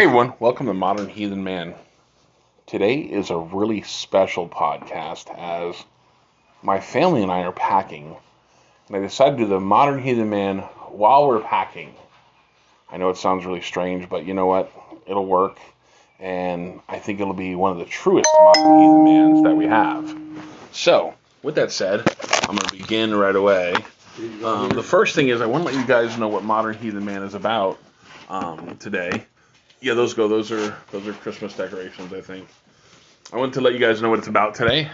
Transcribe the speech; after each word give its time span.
Hey 0.00 0.06
everyone, 0.06 0.32
welcome 0.40 0.64
to 0.64 0.72
Modern 0.72 1.10
Heathen 1.10 1.44
Man. 1.44 1.74
Today 2.66 3.00
is 3.00 3.28
a 3.28 3.36
really 3.36 3.82
special 3.82 4.48
podcast 4.48 5.28
as 5.38 5.76
my 6.62 6.80
family 6.80 7.22
and 7.22 7.30
I 7.30 7.42
are 7.42 7.52
packing. 7.52 8.16
And 8.86 8.96
I 8.96 9.00
decided 9.00 9.36
to 9.36 9.44
do 9.44 9.50
the 9.50 9.60
Modern 9.60 10.02
Heathen 10.02 10.30
Man 10.30 10.60
while 10.88 11.28
we're 11.28 11.42
packing. 11.42 11.94
I 12.90 12.96
know 12.96 13.10
it 13.10 13.18
sounds 13.18 13.44
really 13.44 13.60
strange, 13.60 14.08
but 14.08 14.24
you 14.24 14.32
know 14.32 14.46
what? 14.46 14.72
It'll 15.06 15.26
work. 15.26 15.58
And 16.18 16.80
I 16.88 16.98
think 16.98 17.20
it'll 17.20 17.34
be 17.34 17.54
one 17.54 17.72
of 17.72 17.76
the 17.76 17.84
truest 17.84 18.30
Modern 18.38 18.80
Heathen 18.80 19.04
Mans 19.04 19.42
that 19.42 19.54
we 19.54 19.66
have. 19.66 20.18
So, 20.72 21.12
with 21.42 21.56
that 21.56 21.72
said, 21.72 22.00
I'm 22.48 22.56
going 22.56 22.70
to 22.70 22.72
begin 22.74 23.14
right 23.14 23.36
away. 23.36 23.74
Um, 24.44 24.70
the 24.70 24.82
first 24.82 25.14
thing 25.14 25.28
is 25.28 25.42
I 25.42 25.46
want 25.46 25.66
to 25.66 25.70
let 25.70 25.78
you 25.78 25.86
guys 25.86 26.16
know 26.16 26.28
what 26.28 26.42
Modern 26.42 26.78
Heathen 26.78 27.04
Man 27.04 27.22
is 27.22 27.34
about 27.34 27.78
um, 28.30 28.78
today. 28.78 29.26
Yeah, 29.80 29.94
those 29.94 30.14
go. 30.14 30.28
Those 30.28 30.52
are 30.52 30.76
those 30.90 31.06
are 31.06 31.12
Christmas 31.14 31.56
decorations. 31.56 32.12
I 32.12 32.20
think. 32.20 32.48
I 33.32 33.36
want 33.36 33.54
to 33.54 33.60
let 33.60 33.72
you 33.72 33.78
guys 33.78 34.02
know 34.02 34.10
what 34.10 34.18
it's 34.18 34.28
about 34.28 34.54
today. 34.54 34.90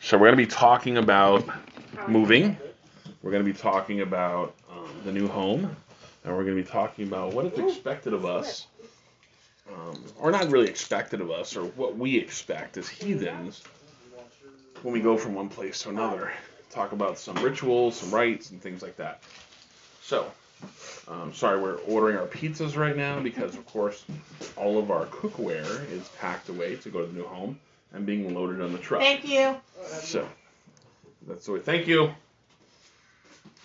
So 0.00 0.16
we're 0.16 0.28
going 0.28 0.38
to 0.38 0.44
be 0.44 0.50
talking 0.50 0.96
about 0.98 1.44
moving. 2.08 2.56
We're 3.22 3.30
going 3.30 3.44
to 3.44 3.52
be 3.52 3.56
talking 3.58 4.00
about 4.00 4.54
um, 4.70 4.88
the 5.04 5.12
new 5.12 5.28
home, 5.28 5.76
and 6.24 6.36
we're 6.36 6.44
going 6.44 6.56
to 6.56 6.62
be 6.62 6.68
talking 6.68 7.06
about 7.06 7.34
what 7.34 7.46
is 7.46 7.58
expected 7.58 8.12
of 8.12 8.24
us, 8.24 8.66
um, 9.72 10.02
or 10.18 10.30
not 10.30 10.50
really 10.50 10.68
expected 10.68 11.20
of 11.20 11.30
us, 11.30 11.56
or 11.56 11.64
what 11.64 11.96
we 11.96 12.16
expect 12.16 12.76
as 12.78 12.88
heathens 12.88 13.62
when 14.82 14.92
we 14.92 15.00
go 15.00 15.16
from 15.16 15.34
one 15.34 15.48
place 15.48 15.82
to 15.82 15.90
another. 15.90 16.32
Talk 16.70 16.92
about 16.92 17.18
some 17.18 17.36
rituals, 17.36 17.96
some 17.96 18.10
rites, 18.10 18.50
and 18.50 18.60
things 18.62 18.82
like 18.82 18.96
that. 18.96 19.22
So, 20.00 20.30
um, 21.08 21.34
sorry, 21.34 21.60
we're 21.60 21.76
ordering 21.88 22.16
our 22.16 22.26
pizzas 22.26 22.76
right 22.76 22.96
now 22.96 23.20
because, 23.20 23.54
of 23.54 23.66
course, 23.66 24.04
all 24.56 24.78
of 24.78 24.90
our 24.90 25.06
cookware 25.06 25.90
is 25.90 26.08
packed 26.20 26.48
away 26.48 26.76
to 26.76 26.88
go 26.90 27.00
to 27.00 27.06
the 27.06 27.12
new 27.12 27.26
home 27.26 27.58
and 27.92 28.06
being 28.06 28.34
loaded 28.34 28.60
on 28.60 28.72
the 28.72 28.78
truck. 28.78 29.02
Thank 29.02 29.26
you. 29.28 29.56
So 30.00 30.26
that's 31.26 31.46
the 31.46 31.52
way. 31.52 31.60
Thank 31.60 31.86
you. 31.86 32.12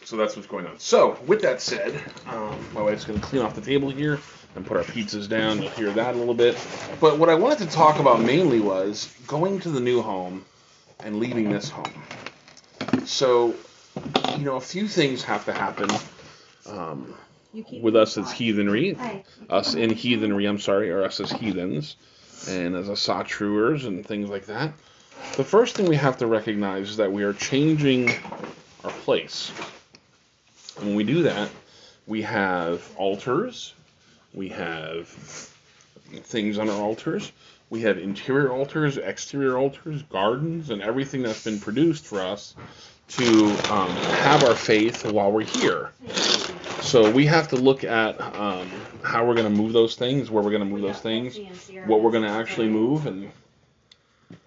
So 0.03 0.15
that's 0.15 0.35
what's 0.35 0.47
going 0.47 0.65
on. 0.65 0.79
So 0.79 1.17
with 1.27 1.41
that 1.41 1.61
said, 1.61 2.01
um, 2.27 2.57
my 2.73 2.81
wife's 2.81 3.05
going 3.05 3.19
to 3.19 3.25
clean 3.25 3.41
off 3.41 3.55
the 3.55 3.61
table 3.61 3.89
here 3.89 4.19
and 4.55 4.65
put 4.65 4.77
our 4.77 4.83
pizzas 4.83 5.27
down. 5.27 5.61
You'll 5.61 5.71
hear 5.71 5.91
that 5.91 6.15
a 6.15 6.17
little 6.17 6.33
bit. 6.33 6.57
But 6.99 7.19
what 7.19 7.29
I 7.29 7.35
wanted 7.35 7.59
to 7.59 7.67
talk 7.67 7.99
about 7.99 8.21
mainly 8.21 8.59
was 8.59 9.13
going 9.27 9.59
to 9.61 9.69
the 9.69 9.81
new 9.81 10.01
home 10.01 10.45
and 11.01 11.19
leaving 11.19 11.51
this 11.51 11.69
home. 11.69 11.91
So, 13.05 13.53
you 14.37 14.45
know, 14.45 14.55
a 14.55 14.61
few 14.61 14.87
things 14.87 15.23
have 15.23 15.45
to 15.45 15.53
happen 15.53 15.89
um, 16.69 17.13
with 17.81 17.95
us 17.95 18.17
as 18.17 18.31
heathenry, 18.31 18.97
us 19.49 19.73
in 19.73 19.89
heathenry. 19.89 20.45
I'm 20.45 20.59
sorry, 20.59 20.91
or 20.91 21.03
us 21.03 21.19
as 21.19 21.31
heathens, 21.31 21.95
and 22.47 22.75
as 22.75 22.87
asatruers 22.87 23.85
and 23.85 24.05
things 24.05 24.29
like 24.29 24.45
that. 24.47 24.73
The 25.35 25.43
first 25.43 25.75
thing 25.75 25.87
we 25.87 25.95
have 25.95 26.17
to 26.17 26.27
recognize 26.27 26.91
is 26.91 26.97
that 26.97 27.11
we 27.11 27.23
are 27.23 27.33
changing 27.33 28.11
our 28.83 28.91
place. 28.91 29.51
And 30.77 30.87
when 30.87 30.95
we 30.95 31.03
do 31.03 31.23
that, 31.23 31.49
we 32.05 32.21
have 32.21 32.87
altars, 32.95 33.73
we 34.33 34.49
have 34.49 35.07
things 35.07 36.57
on 36.57 36.69
our 36.69 36.81
altars, 36.81 37.31
we 37.69 37.81
have 37.81 37.97
interior 37.97 38.51
altars, 38.51 38.97
exterior 38.97 39.57
altars, 39.57 40.03
gardens, 40.03 40.69
and 40.69 40.81
everything 40.81 41.21
that's 41.21 41.43
been 41.43 41.59
produced 41.59 42.05
for 42.05 42.21
us 42.21 42.55
to 43.09 43.45
um, 43.71 43.89
have 43.89 44.43
our 44.43 44.55
faith 44.55 45.05
while 45.05 45.31
we're 45.31 45.43
here. 45.43 45.91
So 46.87 47.11
we 47.11 47.25
have 47.25 47.49
to 47.49 47.57
look 47.57 47.83
at 47.83 48.19
um, 48.21 48.69
how 49.03 49.25
we're 49.25 49.35
going 49.35 49.53
to 49.53 49.61
move 49.61 49.73
those 49.73 49.95
things, 49.95 50.31
where 50.31 50.41
we're 50.41 50.51
going 50.51 50.63
to 50.63 50.69
move 50.69 50.81
those 50.81 51.01
things, 51.01 51.37
what 51.85 52.01
we're 52.01 52.11
going 52.11 52.23
to 52.23 52.29
actually 52.29 52.69
move, 52.69 53.05
and 53.07 53.29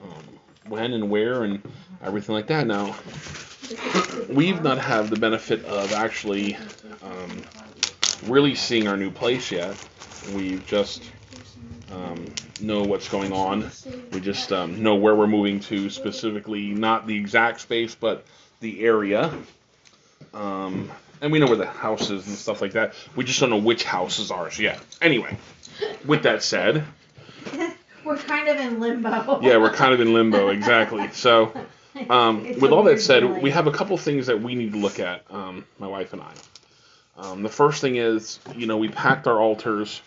um, 0.03 0.25
when 0.67 0.95
and 0.95 1.11
where, 1.11 1.45
and 1.45 1.61
everything 2.03 2.35
like 2.35 2.47
that. 2.47 2.67
Now, 2.67 2.97
we've 4.31 4.63
not 4.63 4.79
had 4.79 5.11
the 5.11 5.17
benefit 5.17 5.67
of 5.67 5.93
actually 5.93 6.57
um, 7.03 7.43
really 8.27 8.55
seeing 8.55 8.89
our 8.89 8.97
new 8.97 9.11
place 9.11 9.53
yet. 9.53 9.77
We've 10.35 10.65
just 10.67 11.03
um, 11.93 12.25
know 12.63 12.85
what's 12.85 13.09
going 13.11 13.35
on. 13.35 13.71
We 14.13 14.21
just 14.21 14.51
um, 14.51 14.83
know 14.83 14.95
where 14.95 15.15
we're 15.15 15.27
moving 15.27 15.61
to 15.61 15.91
specifically, 15.91 16.69
not 16.69 17.07
the 17.07 17.17
exact 17.19 17.61
space, 17.61 17.95
but 17.95 18.25
the 18.61 18.83
area. 18.83 19.31
And 21.21 21.31
we 21.31 21.39
know 21.39 21.47
where 21.47 21.57
the 21.57 21.67
house 21.67 22.11
is 22.11 22.27
and 22.27 22.37
stuff 22.37 22.63
like 22.63 22.73
that. 22.73 22.95
We 23.15 23.25
just 23.25 23.41
don't 23.41 23.51
know 23.51 23.59
which 23.59 23.85
house 23.85 24.19
is 24.19 24.31
ours 24.31 24.59
yet. 24.59 24.81
Anyway, 25.03 25.37
with 26.07 26.23
that 26.23 26.43
said, 26.43 26.85
we're 28.05 28.17
kind 28.17 28.49
of 28.49 28.57
in 28.59 28.81
limbo. 28.81 29.41
yeah, 29.43 29.59
we're 29.59 29.73
kind 29.73 29.93
of 29.93 30.01
in 30.01 30.15
limbo, 30.15 30.49
exactly. 30.49 31.11
So, 31.13 31.53
um, 32.11 32.59
with 32.61 32.73
all 32.73 32.85
that 32.85 33.01
said, 33.01 33.43
we 33.43 33.51
have 33.51 33.67
a 33.67 33.73
couple 33.73 33.97
things 33.99 34.27
that 34.27 34.41
we 34.41 34.55
need 34.55 34.73
to 34.73 34.79
look 34.79 34.99
at, 34.99 35.25
um, 35.31 35.67
my 35.79 35.87
wife 35.87 36.13
and 36.13 36.23
I. 36.23 36.33
Um, 37.17 37.43
the 37.43 37.51
first 37.51 37.83
thing 37.83 37.97
is, 37.97 38.39
you 38.57 38.67
know, 38.67 38.79
we 38.79 38.89
packed 38.89 39.27
our 39.27 39.39
altars, 39.39 40.01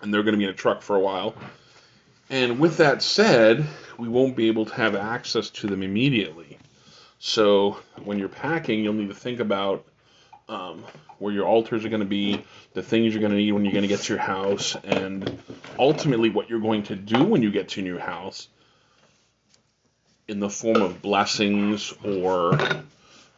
and 0.00 0.14
they're 0.14 0.22
going 0.22 0.34
to 0.34 0.38
be 0.38 0.44
in 0.44 0.50
a 0.50 0.54
truck 0.54 0.82
for 0.82 0.94
a 0.94 1.00
while. 1.00 1.34
And 2.30 2.60
with 2.60 2.76
that 2.78 3.02
said, 3.02 3.66
we 3.98 4.08
won't 4.08 4.36
be 4.36 4.48
able 4.48 4.66
to 4.66 4.74
have 4.74 4.94
access 4.94 5.50
to 5.50 5.66
them 5.66 5.82
immediately. 5.82 6.58
So 7.18 7.78
when 8.04 8.18
you're 8.18 8.28
packing, 8.28 8.84
you'll 8.84 8.94
need 8.94 9.08
to 9.08 9.14
think 9.14 9.40
about 9.40 9.84
um, 10.48 10.84
where 11.18 11.32
your 11.32 11.46
altars 11.46 11.84
are 11.84 11.88
going 11.88 12.00
to 12.00 12.06
be, 12.06 12.44
the 12.74 12.82
things 12.82 13.14
you're 13.14 13.20
going 13.20 13.32
to 13.32 13.38
need 13.38 13.52
when 13.52 13.64
you're 13.64 13.72
going 13.72 13.82
to 13.82 13.88
get 13.88 14.00
to 14.00 14.12
your 14.12 14.22
house, 14.22 14.76
and 14.84 15.38
ultimately 15.78 16.30
what 16.30 16.50
you're 16.50 16.60
going 16.60 16.82
to 16.84 16.96
do 16.96 17.24
when 17.24 17.42
you 17.42 17.50
get 17.50 17.70
to 17.70 17.82
your 17.82 17.94
new 17.94 18.00
house 18.00 18.48
in 20.26 20.40
the 20.40 20.50
form 20.50 20.82
of 20.82 21.02
blessings 21.02 21.92
or 22.04 22.58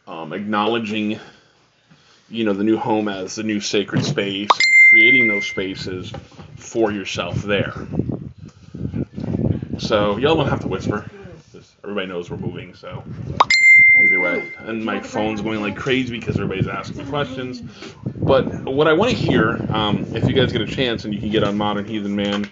um, 0.07 0.33
acknowledging, 0.33 1.19
you 2.29 2.45
know, 2.45 2.53
the 2.53 2.63
new 2.63 2.77
home 2.77 3.07
as 3.07 3.35
the 3.35 3.43
new 3.43 3.59
sacred 3.59 4.03
space, 4.05 4.49
and 4.49 4.73
creating 4.89 5.27
those 5.27 5.45
spaces 5.45 6.11
for 6.55 6.91
yourself 6.91 7.35
there. 7.43 7.73
So 9.79 10.17
y'all 10.17 10.35
don't 10.35 10.47
have 10.47 10.61
to 10.61 10.67
whisper. 10.67 11.09
Everybody 11.83 12.07
knows 12.07 12.29
we're 12.29 12.37
moving, 12.37 12.73
so 12.75 13.03
either 14.03 14.19
way. 14.19 14.51
And 14.59 14.83
my 14.83 14.99
phone's 15.01 15.41
going 15.41 15.61
like 15.61 15.75
crazy 15.75 16.17
because 16.17 16.39
everybody's 16.39 16.67
asking 16.67 17.03
me 17.03 17.09
questions. 17.09 17.61
But 18.25 18.65
what 18.65 18.87
I 18.87 18.93
want 18.93 19.11
to 19.11 19.17
hear, 19.17 19.61
um, 19.69 20.05
if 20.13 20.27
you 20.27 20.33
guys 20.33 20.51
get 20.51 20.61
a 20.61 20.67
chance 20.67 21.05
and 21.05 21.13
you 21.13 21.19
can 21.19 21.29
get 21.29 21.43
on 21.43 21.57
Modern 21.57 21.85
Heathen 21.85 22.15
Man 22.15 22.49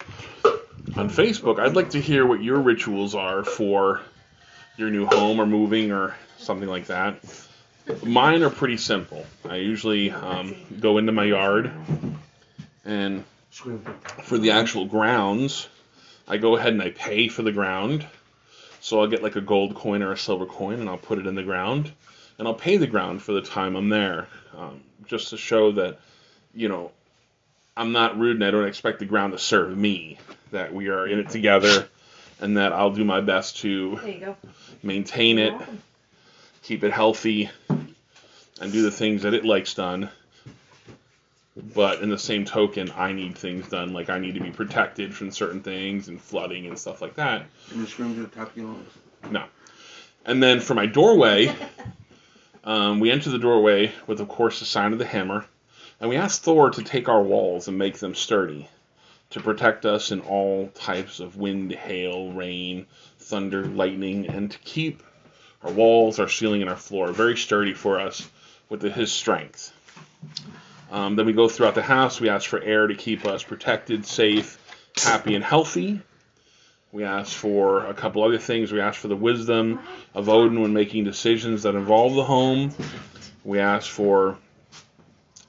on 0.96 1.10
Facebook, 1.10 1.60
I'd 1.60 1.76
like 1.76 1.92
to 1.92 2.02
hear 2.02 2.26
what 2.26 2.42
your 2.42 2.60
rituals 2.60 3.14
are 3.16 3.44
for 3.44 4.02
your 4.78 4.90
new 4.90 5.06
home 5.06 5.40
or 5.40 5.46
moving 5.46 5.92
or 5.92 6.16
something 6.38 6.70
like 6.70 6.88
that. 6.88 7.20
Mine 8.04 8.42
are 8.42 8.50
pretty 8.50 8.78
simple. 8.78 9.26
I 9.48 9.58
usually 9.58 10.12
um, 10.12 10.56
go 10.80 10.98
into 10.98 11.12
my 11.12 11.26
yard 11.26 11.72
and 12.84 13.24
for 14.24 14.38
the 14.38 14.52
actual 14.52 14.86
grounds, 14.86 15.68
I 16.28 16.38
go 16.38 16.56
ahead 16.58 16.74
and 16.74 16.82
I 16.82 16.90
pay 16.90 17.28
for 17.28 17.42
the 17.42 17.52
ground. 17.52 18.06
So 18.85 19.01
I'll 19.01 19.07
get 19.07 19.23
like 19.23 19.35
a 19.35 19.41
gold 19.41 19.73
coin 19.73 20.03
or 20.03 20.12
a 20.12 20.18
silver 20.18 20.46
coin 20.46 20.79
and 20.79 20.88
I'll 20.88 21.00
put 21.00 21.18
it 21.18 21.25
in 21.25 21.34
the 21.34 21.41
ground 21.41 21.91
and 22.38 22.47
I'll 22.47 22.53
pay 22.53 22.78
the 22.78 22.85
ground 22.85 23.19
for 23.23 23.31
the 23.31 23.41
time 23.41 23.75
I'm 23.75 23.90
there, 23.90 24.28
um, 24.56 24.79
just 25.07 25.31
to 25.31 25.38
show 25.38 25.72
that, 25.72 26.00
you 26.53 26.69
know, 26.69 26.91
I'm 27.75 27.94
not 27.94 28.19
rude 28.19 28.35
and 28.35 28.46
I 28.46 28.51
don't 28.51 28.68
expect 28.68 29.00
the 29.00 29.06
ground 29.06 29.34
to 29.34 29.40
serve 29.40 29.75
me. 29.75 30.19
That 30.51 30.72
we 30.72 30.90
are 30.90 31.07
in 31.07 31.18
it 31.18 31.31
together, 31.31 31.88
and 32.40 32.57
that 32.57 32.73
I'll 32.73 32.91
do 32.91 33.03
my 33.03 33.22
best 33.22 33.57
to 33.62 34.35
maintain 34.84 35.40
it, 35.40 35.59
keep 36.62 36.84
it 36.84 36.94
healthy, 36.94 37.50
and 37.67 38.72
do 38.72 38.84
the 38.84 38.91
things 38.91 39.23
that 39.23 39.34
it 39.34 39.46
likes 39.46 39.73
done. 39.73 40.12
But 41.56 42.02
in 42.02 42.10
the 42.10 42.18
same 42.18 42.44
token, 42.44 42.92
I 42.96 43.14
need 43.14 43.38
things 43.38 43.70
done. 43.70 43.94
Like 43.94 44.09
I 44.09 44.20
need 44.20 44.34
to 44.35 44.41
be 44.41 44.52
protected 44.52 45.16
from 45.16 45.32
certain 45.32 45.62
things 45.62 46.09
and 46.09 46.22
flooding 46.22 46.68
and 46.68 46.78
stuff 46.78 47.02
like 47.02 47.16
that. 47.16 47.46
And 47.72 47.82
the 47.82 47.88
screams 47.88 48.20
at 48.20 48.29
the 48.29 48.35
top 48.35 48.52
of 48.52 48.58
your 48.58 48.68
lungs. 48.68 48.91
No. 49.32 49.46
And 50.26 50.41
then 50.41 50.59
for 50.59 50.74
my 50.74 50.85
doorway, 50.85 51.56
um, 52.64 53.00
we 53.00 53.12
enter 53.12 53.29
the 53.29 53.40
doorway 53.40 53.94
with, 54.08 54.20
of 54.20 54.28
course, 54.28 54.59
the 54.59 54.66
sign 54.66 54.91
of 54.91 55.00
the 55.00 55.06
hammer, 55.06 55.46
and 56.00 56.09
we 56.09 56.18
ask 56.18 56.41
Thor 56.41 56.72
to 56.72 56.84
take 56.84 57.08
our 57.08 57.22
walls 57.22 57.68
and 57.68 57.78
make 57.78 58.00
them 58.00 58.16
sturdy, 58.16 58.68
to 59.29 59.40
protect 59.40 59.85
us 59.85 60.12
in 60.12 60.22
all 60.22 60.68
types 60.70 61.20
of 61.20 61.38
wind, 61.38 61.72
hail, 61.72 62.32
rain, 62.32 62.88
thunder, 63.20 63.66
lightning, 63.66 64.28
and 64.28 64.52
to 64.52 64.58
keep 64.59 65.03
our 65.64 65.72
walls, 65.72 66.20
our 66.20 66.28
ceiling, 66.28 66.62
and 66.62 66.70
our 66.70 66.76
floor 66.76 67.12
very 67.12 67.38
sturdy 67.38 67.74
for 67.74 68.00
us 68.00 68.28
with 68.68 68.82
the, 68.82 68.90
His 68.90 69.12
strength. 69.12 69.72
Um, 70.96 71.18
then 71.18 71.26
we 71.26 71.34
go 71.34 71.50
throughout 71.50 71.76
the 71.76 71.82
house. 71.82 72.22
We 72.22 72.30
ask 72.30 72.50
for 72.50 72.58
Eir 72.58 72.88
to 72.88 72.96
keep 72.96 73.26
us 73.26 73.44
protected, 73.44 74.06
safe, 74.06 74.58
happy, 74.96 75.36
and 75.36 75.44
healthy. 75.44 76.00
We 76.94 77.03
ask 77.03 77.36
for 77.36 77.86
a 77.86 77.94
couple 77.94 78.24
other 78.24 78.38
things. 78.38 78.72
We 78.72 78.80
ask 78.80 79.02
for 79.02 79.09
the 79.09 79.16
wisdom 79.18 79.82
of 80.14 80.30
Odin 80.30 80.62
when 80.62 80.72
making 80.72 81.03
decisions 81.03 81.64
that 81.64 81.76
involve 81.76 82.16
the 82.16 82.24
home. 82.24 82.74
We 83.44 83.59
ask 83.59 83.92
for 83.92 84.38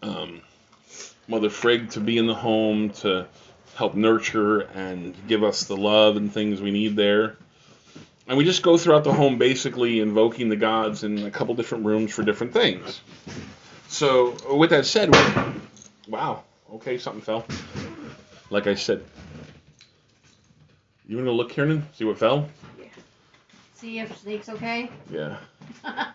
um, 0.02 0.42
Mother 1.28 1.48
Frigg 1.48 1.90
to 1.90 2.00
be 2.00 2.18
in 2.18 2.26
the 2.26 2.34
home 2.34 2.90
to 3.04 3.28
help 3.76 3.94
nurture 3.94 4.62
and 4.74 5.14
give 5.28 5.44
us 5.44 5.62
the 5.62 5.76
love 5.76 6.16
and 6.16 6.32
things 6.32 6.60
we 6.60 6.72
need 6.72 6.96
there. 6.96 7.36
And 8.26 8.36
we 8.36 8.44
just 8.44 8.64
go 8.64 8.76
throughout 8.76 9.04
the 9.04 9.12
home 9.12 9.38
basically 9.38 10.00
invoking 10.00 10.48
the 10.48 10.56
gods 10.56 11.04
in 11.04 11.24
a 11.24 11.30
couple 11.30 11.54
different 11.54 11.86
rooms 11.86 12.12
for 12.12 12.24
different 12.24 12.52
things. 12.52 13.00
So, 13.88 14.36
with 14.56 14.70
that 14.70 14.84
said, 14.86 15.14
wow, 16.08 16.42
okay, 16.74 16.98
something 16.98 17.22
fell. 17.22 17.46
Like 18.50 18.66
I 18.66 18.74
said, 18.74 19.04
you 21.08 21.16
want 21.16 21.26
to 21.28 21.32
look, 21.32 21.50
Kieran? 21.50 21.86
See 21.94 22.04
what 22.04 22.18
fell? 22.18 22.48
Yeah. 22.78 22.86
See 23.74 23.98
if 24.00 24.16
Snake's 24.18 24.48
okay. 24.48 24.90
Yeah. 25.10 25.36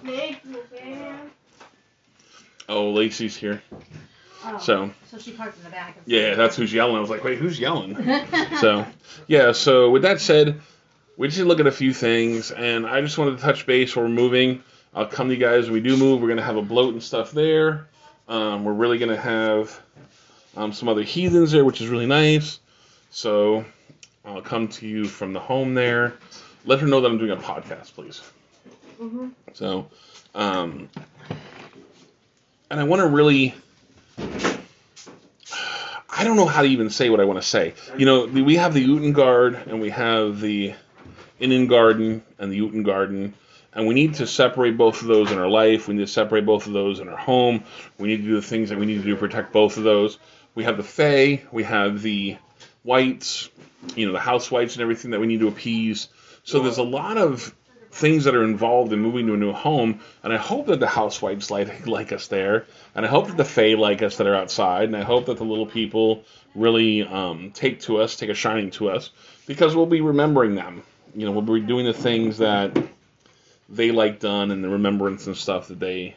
Snake, 0.00 0.40
you 0.48 0.58
okay? 0.72 1.12
Oh, 2.68 2.90
Lacey's 2.90 3.36
here. 3.36 3.62
Oh, 4.44 4.58
So, 4.58 4.90
so 5.10 5.18
she 5.18 5.32
parked 5.32 5.58
in 5.58 5.64
the 5.64 5.70
back. 5.70 5.98
yeah, 6.06 6.34
that's 6.34 6.56
who's 6.56 6.72
yelling. 6.72 6.96
I 6.96 7.00
was 7.00 7.10
like, 7.10 7.22
wait, 7.24 7.38
who's 7.38 7.58
yelling? 7.60 7.94
so 8.60 8.86
yeah 9.26 9.52
so 9.52 9.90
with 9.90 10.02
that 10.02 10.18
said 10.20 10.60
we 11.18 11.28
just 11.28 11.40
look 11.40 11.60
at 11.60 11.66
a 11.66 11.72
few 11.72 11.92
things 11.92 12.50
and 12.50 12.86
i 12.86 13.00
just 13.02 13.18
wanted 13.18 13.36
to 13.36 13.42
touch 13.42 13.66
base 13.66 13.94
while 13.94 14.06
we're 14.06 14.10
moving 14.10 14.62
i'll 14.94 15.06
come 15.06 15.28
to 15.28 15.34
you 15.34 15.40
guys 15.40 15.64
when 15.64 15.74
we 15.74 15.80
do 15.80 15.96
move. 15.96 16.20
We're 16.20 16.28
going 16.28 16.38
to 16.38 16.44
have 16.44 16.56
a 16.56 16.62
blót 16.62 16.90
and 16.90 17.02
stuff 17.02 17.32
there. 17.32 17.88
Um, 18.28 18.64
we're 18.64 18.72
really 18.72 18.98
going 18.98 19.10
to 19.10 19.20
have 19.20 19.80
um, 20.56 20.72
some 20.72 20.88
other 20.88 21.02
heathens 21.02 21.52
there 21.52 21.64
which 21.64 21.80
is 21.80 21.88
really 21.88 22.06
nice. 22.06 22.60
So 23.10 23.64
i'll 24.24 24.42
come 24.42 24.68
to 24.68 24.86
you 24.86 25.04
from 25.06 25.32
the 25.32 25.40
home 25.40 25.74
there. 25.74 26.14
Let 26.66 26.80
her 26.80 26.86
know 26.86 27.00
that 27.00 27.10
i'm 27.10 27.18
doing 27.18 27.30
a 27.30 27.36
podcast 27.36 27.94
please. 27.94 28.22
Mhm. 29.00 29.30
so 29.54 29.88
um, 30.34 30.88
and 32.70 32.78
i 32.78 32.84
want 32.84 33.00
to 33.00 33.06
really 33.08 33.54
I 36.12 36.24
don't 36.24 36.36
know 36.36 36.44
how 36.46 36.62
to 36.62 36.68
even 36.68 36.90
say 36.90 37.08
what 37.08 37.20
I 37.20 37.24
want 37.24 37.40
to 37.40 37.46
say. 37.46 37.72
You 37.96 38.04
know, 38.04 38.26
we 38.26 38.56
have 38.56 38.74
the 38.74 38.84
Utangard 38.86 39.66
and 39.68 39.80
we 39.80 39.88
have 39.90 40.40
the 40.40 40.74
Innengarden 41.40 42.20
and 42.38 42.52
the 42.52 42.60
Utengarden, 42.60 43.32
and 43.72 43.86
we 43.86 43.94
need 43.94 44.14
to 44.14 44.26
separate 44.26 44.76
both 44.76 45.02
of 45.02 45.08
those 45.08 45.30
in 45.30 45.38
our 45.38 45.48
life. 45.48 45.88
We 45.88 45.94
need 45.94 46.06
to 46.06 46.12
separate 46.12 46.46
both 46.46 46.66
of 46.66 46.72
those 46.72 47.00
in 47.00 47.08
our 47.08 47.16
home. 47.16 47.64
We 47.98 48.08
need 48.08 48.18
to 48.18 48.22
do 48.24 48.34
the 48.34 48.42
things 48.42 48.70
that 48.70 48.78
we 48.78 48.86
need 48.86 48.98
to 48.98 49.04
do 49.04 49.14
to 49.14 49.16
protect 49.16 49.52
both 49.52 49.76
of 49.76 49.84
those. 49.84 50.18
We 50.54 50.64
have 50.64 50.76
the 50.76 50.82
Fae, 50.82 51.42
we 51.52 51.62
have 51.64 52.02
the 52.02 52.36
Wights, 52.82 53.50
you 53.94 54.06
know, 54.06 54.12
the 54.12 54.20
House 54.20 54.50
Wights 54.50 54.74
and 54.74 54.82
everything 54.82 55.12
that 55.12 55.20
we 55.20 55.26
need 55.26 55.40
to 55.40 55.48
appease. 55.48 56.08
So 56.44 56.60
there's 56.60 56.78
a 56.78 56.82
lot 56.82 57.18
of 57.18 57.54
things 57.92 58.24
that 58.24 58.34
are 58.34 58.44
involved 58.44 58.92
in 58.92 59.00
moving 59.00 59.26
to 59.26 59.34
a 59.34 59.36
new 59.36 59.52
home, 59.52 60.00
and 60.22 60.32
I 60.32 60.36
hope 60.36 60.66
that 60.66 60.80
the 60.80 60.86
House 60.86 61.20
Wights 61.20 61.50
like, 61.50 61.86
like 61.86 62.12
us 62.12 62.28
there, 62.28 62.66
and 62.94 63.04
I 63.04 63.08
hope 63.08 63.26
that 63.26 63.36
the 63.36 63.44
Fae 63.44 63.74
like 63.74 64.02
us 64.02 64.16
that 64.16 64.26
are 64.26 64.34
outside, 64.34 64.84
and 64.84 64.96
I 64.96 65.02
hope 65.02 65.26
that 65.26 65.36
the 65.36 65.44
little 65.44 65.66
people 65.66 66.24
really 66.54 67.02
um, 67.02 67.50
take 67.52 67.80
to 67.82 68.00
us, 68.00 68.16
take 68.16 68.30
a 68.30 68.34
shining 68.34 68.70
to 68.72 68.90
us, 68.90 69.10
because 69.46 69.76
we'll 69.76 69.86
be 69.86 70.00
remembering 70.00 70.54
them. 70.54 70.82
You 71.14 71.26
know, 71.26 71.32
we'll 71.32 71.60
be 71.60 71.66
doing 71.66 71.84
the 71.84 71.92
things 71.92 72.38
that 72.38 72.76
they 73.70 73.90
like 73.90 74.20
done 74.20 74.50
and 74.50 74.62
the 74.62 74.68
remembrance 74.68 75.26
and 75.26 75.36
stuff 75.36 75.68
that 75.68 75.78
they 75.78 76.16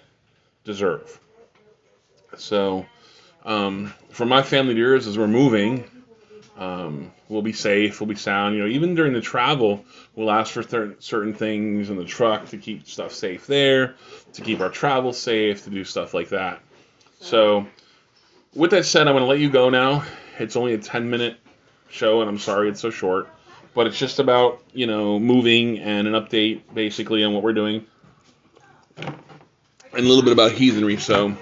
deserve. 0.63 1.19
So, 2.37 2.85
um, 3.45 3.93
for 4.09 4.25
my 4.25 4.41
family 4.41 4.73
to 4.73 4.79
yours, 4.79 5.05
as 5.05 5.17
we're 5.17 5.27
moving, 5.27 5.83
um, 6.57 7.11
we'll 7.29 7.41
be 7.41 7.53
safe, 7.53 7.99
we'll 7.99 8.07
be 8.07 8.15
sound. 8.15 8.55
You 8.55 8.61
know, 8.61 8.67
even 8.67 8.95
during 8.95 9.13
the 9.13 9.21
travel, 9.21 9.85
we'll 10.15 10.31
ask 10.31 10.53
for 10.53 10.63
cer- 10.63 10.95
certain 10.99 11.33
things 11.33 11.89
in 11.89 11.97
the 11.97 12.05
truck 12.05 12.49
to 12.49 12.57
keep 12.57 12.87
stuff 12.87 13.13
safe 13.13 13.45
there, 13.47 13.95
to 14.33 14.41
keep 14.41 14.59
our 14.59 14.69
travel 14.69 15.13
safe, 15.13 15.63
to 15.65 15.69
do 15.69 15.83
stuff 15.83 16.13
like 16.13 16.29
that. 16.29 16.61
So, 17.19 17.67
with 18.55 18.71
that 18.71 18.85
said, 18.85 19.07
I'm 19.07 19.13
going 19.13 19.23
to 19.23 19.27
let 19.27 19.39
you 19.39 19.49
go 19.49 19.69
now. 19.69 20.03
It's 20.39 20.55
only 20.55 20.73
a 20.73 20.77
10 20.77 21.09
minute 21.09 21.37
show, 21.89 22.21
and 22.21 22.29
I'm 22.29 22.39
sorry 22.39 22.69
it's 22.69 22.81
so 22.81 22.89
short, 22.89 23.29
but 23.73 23.87
it's 23.87 23.97
just 23.97 24.19
about 24.19 24.61
you 24.73 24.87
know 24.87 25.19
moving 25.19 25.79
and 25.79 26.07
an 26.07 26.13
update 26.13 26.61
basically 26.73 27.23
on 27.23 27.33
what 27.33 27.43
we're 27.43 27.53
doing, 27.53 27.85
and 28.97 29.15
a 29.93 30.01
little 30.01 30.23
bit 30.23 30.33
about 30.33 30.51
heathenry. 30.51 30.97
So, 30.97 31.35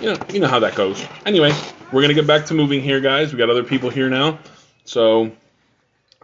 you 0.00 0.12
know, 0.12 0.18
you 0.32 0.40
know 0.40 0.48
how 0.48 0.60
that 0.60 0.74
goes. 0.74 1.04
Anyway, 1.26 1.52
we're 1.92 2.02
gonna 2.02 2.14
get 2.14 2.26
back 2.26 2.46
to 2.46 2.54
moving 2.54 2.80
here, 2.80 3.00
guys. 3.00 3.32
We 3.32 3.38
got 3.38 3.50
other 3.50 3.64
people 3.64 3.90
here 3.90 4.08
now, 4.08 4.38
so 4.84 5.30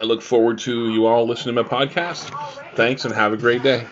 I 0.01 0.05
look 0.05 0.23
forward 0.23 0.59
to 0.61 0.93
you 0.93 1.07
all 1.07 1.27
listening 1.27 1.55
to 1.55 1.63
my 1.63 1.69
podcast. 1.69 2.31
Thanks, 2.75 3.05
and 3.05 3.15
have 3.15 3.33
a 3.33 3.37
great 3.37 3.63
day. 3.63 3.87